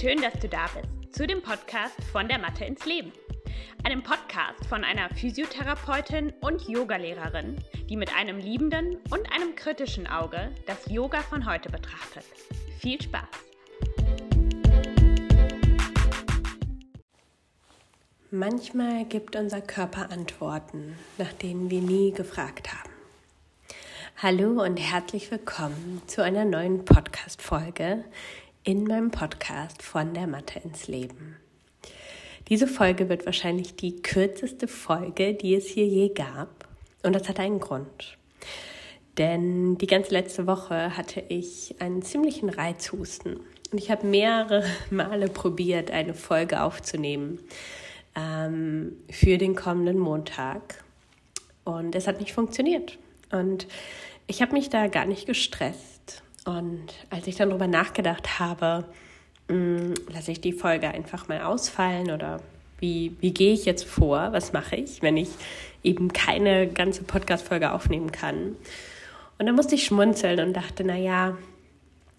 Schön, 0.00 0.20
dass 0.20 0.32
du 0.40 0.48
da 0.48 0.66
bist 0.74 1.14
zu 1.14 1.26
dem 1.26 1.42
Podcast 1.42 2.02
von 2.10 2.26
der 2.26 2.38
Mathe 2.38 2.64
ins 2.64 2.86
Leben. 2.86 3.12
Einem 3.84 4.02
Podcast 4.02 4.66
von 4.66 4.82
einer 4.84 5.08
Physiotherapeutin 5.10 6.32
und 6.40 6.66
Yogalehrerin, 6.66 7.56
die 7.88 7.96
mit 7.96 8.12
einem 8.16 8.38
liebenden 8.38 8.96
und 9.10 9.30
einem 9.32 9.54
kritischen 9.54 10.06
Auge 10.08 10.50
das 10.66 10.90
Yoga 10.90 11.20
von 11.20 11.46
heute 11.46 11.68
betrachtet. 11.68 12.24
Viel 12.80 13.00
Spaß! 13.00 13.28
Manchmal 18.30 19.04
gibt 19.04 19.36
unser 19.36 19.60
Körper 19.60 20.10
Antworten, 20.10 20.96
nach 21.18 21.32
denen 21.34 21.70
wir 21.70 21.82
nie 21.82 22.12
gefragt 22.12 22.72
haben. 22.72 22.90
Hallo 24.16 24.64
und 24.64 24.78
herzlich 24.78 25.30
willkommen 25.30 26.00
zu 26.06 26.24
einer 26.24 26.44
neuen 26.44 26.84
Podcast-Folge 26.84 28.04
in 28.64 28.84
meinem 28.84 29.10
Podcast 29.10 29.82
von 29.82 30.14
der 30.14 30.28
Mathe 30.28 30.60
ins 30.60 30.86
Leben. 30.86 31.36
Diese 32.48 32.68
Folge 32.68 33.08
wird 33.08 33.26
wahrscheinlich 33.26 33.74
die 33.74 34.02
kürzeste 34.02 34.68
Folge, 34.68 35.34
die 35.34 35.54
es 35.54 35.66
hier 35.66 35.86
je 35.86 36.10
gab. 36.10 36.68
Und 37.02 37.14
das 37.14 37.28
hat 37.28 37.40
einen 37.40 37.58
Grund. 37.58 38.18
Denn 39.18 39.78
die 39.78 39.86
ganze 39.86 40.12
letzte 40.12 40.46
Woche 40.46 40.96
hatte 40.96 41.24
ich 41.28 41.74
einen 41.80 42.02
ziemlichen 42.02 42.48
Reizhusten. 42.48 43.40
Und 43.72 43.78
ich 43.78 43.90
habe 43.90 44.06
mehrere 44.06 44.64
Male 44.90 45.28
probiert, 45.28 45.90
eine 45.90 46.14
Folge 46.14 46.62
aufzunehmen 46.62 47.40
ähm, 48.14 48.96
für 49.10 49.38
den 49.38 49.56
kommenden 49.56 49.98
Montag. 49.98 50.84
Und 51.64 51.96
es 51.96 52.06
hat 52.06 52.20
nicht 52.20 52.32
funktioniert. 52.32 52.98
Und 53.32 53.66
ich 54.28 54.40
habe 54.40 54.52
mich 54.52 54.70
da 54.70 54.86
gar 54.86 55.06
nicht 55.06 55.26
gestresst. 55.26 56.22
Und 56.44 56.86
als 57.10 57.26
ich 57.26 57.36
dann 57.36 57.50
darüber 57.50 57.66
nachgedacht 57.66 58.38
habe, 58.38 58.84
hm, 59.48 59.94
lasse 60.12 60.32
ich 60.32 60.40
die 60.40 60.52
Folge 60.52 60.88
einfach 60.88 61.28
mal 61.28 61.42
ausfallen 61.42 62.10
oder 62.10 62.40
wie, 62.78 63.16
wie 63.20 63.32
gehe 63.32 63.52
ich 63.52 63.64
jetzt 63.64 63.84
vor? 63.84 64.32
Was 64.32 64.52
mache 64.52 64.76
ich, 64.76 65.02
wenn 65.02 65.16
ich 65.16 65.28
eben 65.84 66.12
keine 66.12 66.66
ganze 66.66 67.04
Podcast-Folge 67.04 67.72
aufnehmen 67.72 68.10
kann? 68.10 68.56
Und 69.38 69.46
dann 69.46 69.54
musste 69.54 69.76
ich 69.76 69.84
schmunzeln 69.84 70.40
und 70.40 70.52
dachte, 70.54 70.84
naja, 70.84 71.36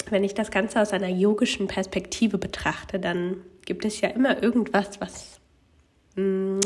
wenn 0.09 0.23
ich 0.23 0.33
das 0.33 0.51
Ganze 0.51 0.81
aus 0.81 0.91
einer 0.91 1.09
yogischen 1.09 1.67
Perspektive 1.67 2.37
betrachte, 2.37 2.99
dann 2.99 3.37
gibt 3.65 3.85
es 3.85 4.01
ja 4.01 4.09
immer 4.09 4.41
irgendwas, 4.41 4.99
was 4.99 5.39
hm, 6.15 6.59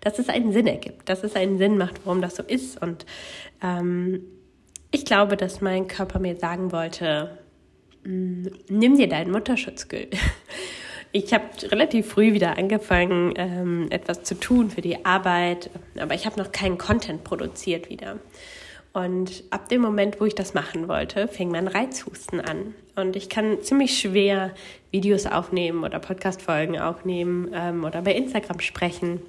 dass 0.00 0.18
es 0.18 0.28
einen 0.28 0.52
Sinn 0.52 0.66
ergibt, 0.66 1.08
dass 1.08 1.22
es 1.22 1.36
einen 1.36 1.58
Sinn 1.58 1.78
macht, 1.78 2.00
warum 2.04 2.20
das 2.20 2.36
so 2.36 2.42
ist. 2.42 2.80
Und 2.82 3.06
ähm, 3.62 4.22
ich 4.90 5.04
glaube, 5.04 5.36
dass 5.36 5.60
mein 5.60 5.88
Körper 5.88 6.18
mir 6.18 6.36
sagen 6.36 6.72
wollte, 6.72 7.38
mm, 8.04 8.46
nimm 8.68 8.96
dir 8.96 9.08
deinen 9.08 9.30
Mutterschutzgül. 9.30 10.08
Ich 11.10 11.32
habe 11.32 11.44
relativ 11.62 12.06
früh 12.06 12.34
wieder 12.34 12.58
angefangen, 12.58 13.32
ähm, 13.36 13.86
etwas 13.88 14.24
zu 14.24 14.38
tun 14.38 14.68
für 14.68 14.82
die 14.82 15.06
Arbeit, 15.06 15.70
aber 15.98 16.14
ich 16.14 16.26
habe 16.26 16.38
noch 16.38 16.52
keinen 16.52 16.76
Content 16.76 17.24
produziert 17.24 17.88
wieder. 17.88 18.18
Und 18.92 19.44
ab 19.50 19.68
dem 19.70 19.80
Moment, 19.80 20.20
wo 20.20 20.26
ich 20.26 20.34
das 20.34 20.52
machen 20.52 20.86
wollte, 20.86 21.28
fing 21.28 21.50
mein 21.50 21.66
Reizhusten 21.66 22.40
an. 22.40 22.74
Und 22.94 23.16
ich 23.16 23.28
kann 23.28 23.62
ziemlich 23.62 23.98
schwer 23.98 24.52
Videos 24.90 25.24
aufnehmen 25.24 25.84
oder 25.84 25.98
Podcast-Folgen 25.98 26.78
aufnehmen 26.78 27.52
ähm, 27.54 27.84
oder 27.84 28.02
bei 28.02 28.12
Instagram 28.12 28.60
sprechen, 28.60 29.20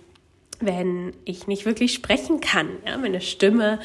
wenn 0.60 1.14
ich 1.26 1.48
nicht 1.48 1.66
wirklich 1.66 1.94
sprechen 1.94 2.42
kann. 2.42 2.70
Ja, 2.86 2.98
meine 2.98 3.22
Stimme 3.22 3.80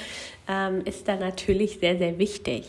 ähm, 0.49 0.83
ist 0.85 1.09
da 1.09 1.17
natürlich 1.17 1.79
sehr, 1.81 1.99
sehr 1.99 2.19
wichtig. 2.19 2.65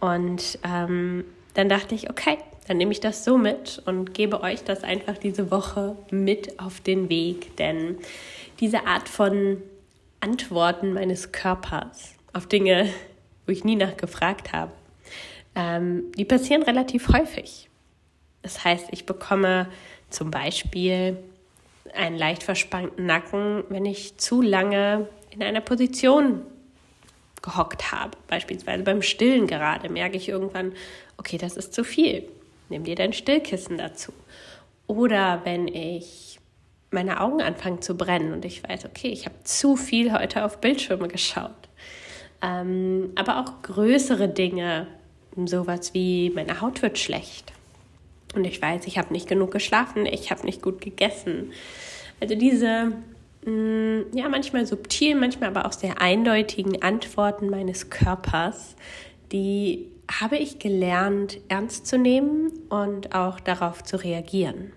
Und 0.00 0.58
ähm, 0.64 1.24
dann 1.54 1.68
dachte 1.68 1.94
ich, 1.94 2.10
okay, 2.10 2.38
dann 2.66 2.78
nehme 2.78 2.92
ich 2.92 3.00
das 3.00 3.24
so 3.24 3.36
mit 3.36 3.82
und 3.86 4.14
gebe 4.14 4.42
euch 4.42 4.64
das 4.64 4.84
einfach 4.84 5.18
diese 5.18 5.50
Woche 5.50 5.96
mit 6.10 6.58
auf 6.60 6.80
den 6.80 7.08
Weg. 7.08 7.56
Denn 7.56 7.98
diese 8.60 8.86
Art 8.86 9.08
von 9.08 9.62
Antworten 10.20 10.94
meines 10.94 11.32
Körpers 11.32 12.14
auf 12.32 12.46
Dinge, 12.46 12.88
wo 13.46 13.52
ich 13.52 13.64
nie 13.64 13.76
nachgefragt 13.76 14.52
habe, 14.52 14.72
ähm, 15.54 16.10
die 16.16 16.24
passieren 16.24 16.62
relativ 16.62 17.08
häufig. 17.08 17.68
Das 18.42 18.64
heißt, 18.64 18.88
ich 18.90 19.06
bekomme 19.06 19.68
zum 20.10 20.30
Beispiel 20.30 21.18
einen 21.94 22.16
leicht 22.16 22.42
verspannten 22.42 23.06
Nacken, 23.06 23.64
wenn 23.68 23.84
ich 23.84 24.16
zu 24.18 24.42
lange 24.42 25.08
in 25.30 25.42
einer 25.42 25.60
Position 25.60 26.42
gehockt 27.42 27.92
habe. 27.92 28.16
Beispielsweise 28.28 28.82
beim 28.82 29.02
Stillen 29.02 29.46
gerade 29.46 29.88
merke 29.88 30.16
ich 30.16 30.28
irgendwann, 30.28 30.72
okay, 31.18 31.38
das 31.38 31.56
ist 31.56 31.74
zu 31.74 31.84
viel. 31.84 32.28
Nimm 32.68 32.84
dir 32.84 32.96
dein 32.96 33.12
Stillkissen 33.12 33.78
dazu. 33.78 34.12
Oder 34.86 35.42
wenn 35.44 35.68
ich 35.68 36.38
meine 36.90 37.20
Augen 37.20 37.42
anfangen 37.42 37.82
zu 37.82 37.96
brennen 37.96 38.32
und 38.32 38.44
ich 38.44 38.66
weiß, 38.66 38.86
okay, 38.86 39.08
ich 39.08 39.26
habe 39.26 39.36
zu 39.44 39.76
viel 39.76 40.12
heute 40.12 40.44
auf 40.44 40.60
Bildschirme 40.60 41.08
geschaut. 41.08 41.50
Ähm, 42.40 43.10
aber 43.14 43.40
auch 43.40 43.62
größere 43.62 44.28
Dinge, 44.28 44.86
sowas 45.44 45.92
wie 45.92 46.30
meine 46.30 46.60
Haut 46.60 46.82
wird 46.82 46.98
schlecht. 46.98 47.52
Und 48.34 48.44
ich 48.44 48.60
weiß, 48.60 48.86
ich 48.86 48.98
habe 48.98 49.12
nicht 49.12 49.28
genug 49.28 49.50
geschlafen, 49.50 50.06
ich 50.06 50.30
habe 50.30 50.44
nicht 50.44 50.62
gut 50.62 50.80
gegessen. 50.80 51.52
Also 52.20 52.34
diese 52.34 52.92
Mm, 53.44 54.04
ja, 54.14 54.28
manchmal 54.28 54.66
subtil, 54.66 55.14
manchmal 55.14 55.50
aber 55.50 55.66
auch 55.66 55.72
sehr 55.72 56.00
eindeutigen 56.00 56.82
Antworten 56.82 57.50
meines 57.50 57.90
Körpers, 57.90 58.74
die 59.32 59.86
habe 60.20 60.36
ich 60.36 60.58
gelernt 60.58 61.38
ernst 61.48 61.86
zu 61.86 61.98
nehmen 61.98 62.52
und 62.70 63.14
auch 63.14 63.40
darauf 63.40 63.82
zu 63.84 64.02
reagieren. 64.02 64.72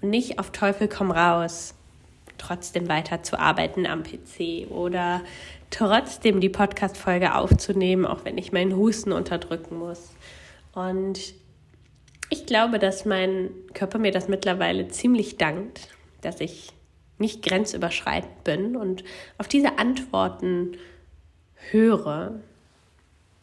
Und 0.00 0.10
nicht 0.10 0.38
auf 0.38 0.50
Teufel 0.50 0.88
komm 0.88 1.12
raus, 1.12 1.74
trotzdem 2.36 2.88
weiter 2.88 3.22
zu 3.22 3.38
arbeiten 3.38 3.86
am 3.86 4.02
PC 4.02 4.70
oder 4.70 5.20
trotzdem 5.70 6.40
die 6.40 6.48
Podcast-Folge 6.48 7.34
aufzunehmen, 7.34 8.06
auch 8.06 8.24
wenn 8.24 8.38
ich 8.38 8.52
meinen 8.52 8.74
Husten 8.74 9.12
unterdrücken 9.12 9.78
muss. 9.78 10.10
Und 10.74 11.34
ich 12.30 12.46
glaube, 12.46 12.78
dass 12.78 13.04
mein 13.04 13.50
Körper 13.74 13.98
mir 13.98 14.12
das 14.12 14.28
mittlerweile 14.28 14.88
ziemlich 14.88 15.36
dankt, 15.36 15.88
dass 16.20 16.40
ich 16.40 16.72
nicht 17.18 17.42
grenzüberschreitend 17.42 18.44
bin 18.44 18.76
und 18.76 19.04
auf 19.38 19.48
diese 19.48 19.78
Antworten 19.78 20.76
höre. 21.70 22.40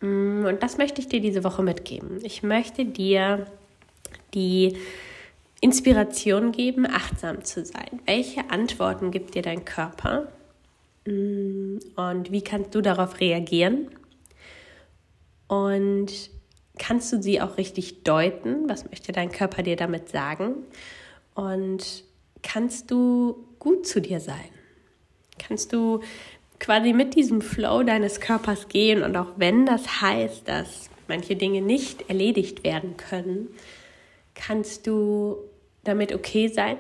Mm, 0.02 0.46
und 0.46 0.62
das 0.62 0.78
möchte 0.78 1.02
ich 1.02 1.08
dir 1.08 1.22
diese 1.22 1.44
Woche 1.44 1.64
mitgeben. 1.64 2.20
Ich 2.24 2.44
möchte 2.44 2.86
dir 2.86 3.46
die 4.34 4.78
Inspiration 5.62 6.52
geben, 6.52 6.86
achtsam 6.86 7.44
zu 7.44 7.64
sein. 7.66 8.02
Welche 8.06 8.50
Antworten 8.50 9.12
gibt 9.12 9.36
dir 9.36 9.42
dein 9.42 9.64
Körper? 9.64 10.28
Mm, 11.06 11.78
und 11.96 12.32
wie 12.32 12.44
kannst 12.44 12.76
du 12.76 12.82
darauf 12.82 13.20
reagieren? 13.20 13.88
Und 15.48 16.30
kannst 16.82 17.14
du 17.14 17.22
sie 17.22 17.40
auch 17.40 17.58
richtig 17.58 18.04
deuten? 18.04 18.68
Was 18.68 18.90
möchte 18.90 19.12
dein 19.12 19.32
Körper 19.32 19.62
dir 19.62 19.76
damit 19.76 20.10
sagen? 20.10 20.56
Und 21.36 22.04
kannst 22.42 22.90
du 22.90 23.46
gut 23.60 23.86
zu 23.86 24.02
dir 24.02 24.20
sein? 24.20 24.50
Kannst 25.38 25.74
du 25.74 26.02
quasi 26.60 26.94
mit 26.94 27.16
diesem 27.16 27.42
Flow 27.42 27.84
deines 27.84 28.20
Körpers 28.20 28.68
gehen 28.68 29.04
und 29.04 29.16
auch 29.16 29.34
wenn 29.38 29.68
das 29.68 30.02
heißt, 30.02 30.48
dass 30.48 30.90
manche 31.08 31.36
Dinge 31.36 31.62
nicht 31.62 32.10
erledigt 32.10 32.64
werden 32.64 32.98
können, 32.98 33.50
kannst 34.34 34.88
du 34.88 35.38
damit 35.84 36.14
okay 36.14 36.48
sein, 36.48 36.78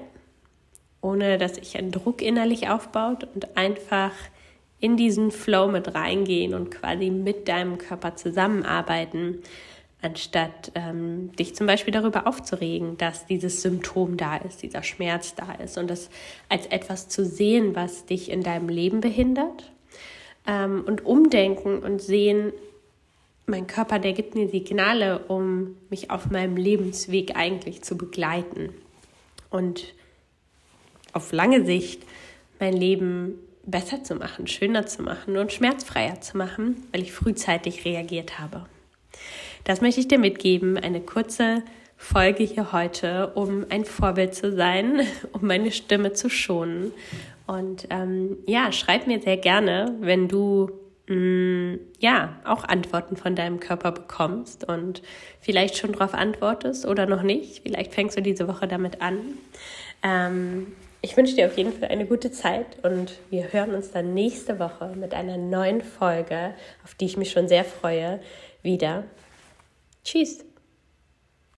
ohne 1.01 1.37
dass 1.37 1.55
sich 1.55 1.77
ein 1.77 1.91
Druck 1.91 2.23
innerlich 2.23 2.69
aufbaut 2.69 3.27
und 3.35 3.55
einfach 3.55 4.13
in 4.79 4.97
diesen 4.97 5.29
Flow 5.29 5.67
mit 5.67 5.93
reingehen 5.93 6.55
und 6.55 6.71
quasi 6.71 7.11
mit 7.11 7.47
deinem 7.47 7.77
Körper 7.77 8.15
zusammenarbeiten, 8.15 9.43
anstatt 10.01 10.71
ähm, 10.75 11.31
dich 11.35 11.55
zum 11.55 11.67
Beispiel 11.67 11.93
darüber 11.93 12.27
aufzuregen, 12.27 12.97
dass 12.97 13.27
dieses 13.27 13.61
Symptom 13.61 14.17
da 14.17 14.37
ist, 14.37 14.63
dieser 14.63 14.83
Schmerz 14.83 15.35
da 15.35 15.53
ist 15.53 15.77
und 15.77 15.89
das 15.89 16.09
als 16.49 16.65
etwas 16.67 17.07
zu 17.07 17.25
sehen, 17.25 17.75
was 17.75 18.05
dich 18.05 18.31
in 18.31 18.43
deinem 18.43 18.69
Leben 18.69 19.01
behindert 19.01 19.71
ähm, 20.47 20.83
und 20.85 21.05
umdenken 21.05 21.79
und 21.79 22.01
sehen, 22.01 22.51
mein 23.45 23.67
Körper, 23.67 23.99
der 23.99 24.13
gibt 24.13 24.33
mir 24.33 24.49
Signale, 24.49 25.19
um 25.27 25.75
mich 25.89 26.09
auf 26.09 26.29
meinem 26.29 26.57
Lebensweg 26.57 27.35
eigentlich 27.35 27.81
zu 27.81 27.97
begleiten 27.97 28.69
und 29.49 29.93
auf 31.13 31.31
lange 31.31 31.65
Sicht 31.65 32.03
mein 32.59 32.73
Leben 32.73 33.35
besser 33.65 34.03
zu 34.03 34.15
machen, 34.15 34.47
schöner 34.47 34.85
zu 34.85 35.03
machen 35.03 35.37
und 35.37 35.51
schmerzfreier 35.51 36.21
zu 36.21 36.37
machen, 36.37 36.87
weil 36.91 37.01
ich 37.01 37.11
frühzeitig 37.11 37.85
reagiert 37.85 38.39
habe. 38.39 38.65
Das 39.63 39.81
möchte 39.81 39.99
ich 39.99 40.07
dir 40.07 40.19
mitgeben. 40.19 40.77
Eine 40.77 41.01
kurze 41.01 41.63
Folge 41.97 42.43
hier 42.43 42.71
heute, 42.71 43.31
um 43.35 43.65
ein 43.69 43.85
Vorbild 43.85 44.33
zu 44.33 44.55
sein, 44.55 45.01
um 45.33 45.45
meine 45.45 45.71
Stimme 45.71 46.13
zu 46.13 46.29
schonen. 46.29 46.91
Und 47.47 47.87
ähm, 47.89 48.37
ja, 48.47 48.71
schreib 48.71 49.07
mir 49.07 49.21
sehr 49.21 49.37
gerne, 49.37 49.95
wenn 49.99 50.27
du 50.27 50.71
mh, 51.07 51.15
mm, 51.15 51.79
ja, 51.99 52.39
auch 52.43 52.63
Antworten 52.63 53.17
von 53.17 53.35
deinem 53.35 53.59
Körper 53.59 53.91
bekommst 53.91 54.67
und 54.67 55.01
vielleicht 55.39 55.77
schon 55.77 55.91
darauf 55.91 56.13
antwortest 56.13 56.85
oder 56.85 57.05
noch 57.05 57.21
nicht. 57.21 57.61
Vielleicht 57.63 57.93
fängst 57.93 58.17
du 58.17 58.21
diese 58.21 58.47
Woche 58.47 58.67
damit 58.67 59.01
an. 59.01 59.19
Ähm, 60.01 60.67
ich 61.03 61.17
wünsche 61.17 61.35
dir 61.35 61.47
auf 61.47 61.57
jeden 61.57 61.73
Fall 61.73 61.89
eine 61.89 62.05
gute 62.05 62.31
Zeit 62.31 62.77
und 62.83 63.13
wir 63.29 63.51
hören 63.53 63.73
uns 63.73 63.91
dann 63.91 64.13
nächste 64.13 64.59
Woche 64.59 64.93
mit 64.95 65.13
einer 65.13 65.37
neuen 65.37 65.81
Folge, 65.81 66.53
auf 66.83 66.95
die 66.95 67.05
ich 67.05 67.17
mich 67.17 67.31
schon 67.31 67.47
sehr 67.47 67.63
freue, 67.63 68.19
wieder. 68.63 69.03
چیست؟ 70.03 70.45